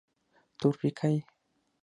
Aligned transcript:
تورپيکۍ. 0.59 1.15